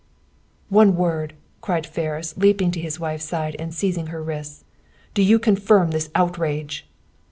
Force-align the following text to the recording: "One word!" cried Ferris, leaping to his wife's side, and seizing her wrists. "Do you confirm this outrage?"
"One 0.69 0.95
word!" 0.95 1.35
cried 1.61 1.85
Ferris, 1.85 2.35
leaping 2.35 2.71
to 2.71 2.79
his 2.81 2.99
wife's 2.99 3.23
side, 3.25 3.55
and 3.59 3.71
seizing 3.71 4.07
her 4.07 4.23
wrists. 4.23 4.63
"Do 5.13 5.21
you 5.21 5.37
confirm 5.37 5.91
this 5.91 6.09
outrage?" 6.15 6.89